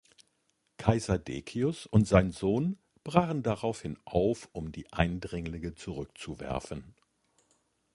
[0.77, 6.95] Kaiser Decius und sein Sohn brachen daraufhin auf, um die Eindringlinge zurückzuwerfen.